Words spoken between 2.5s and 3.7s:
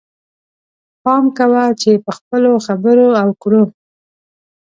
خبرو او کړو.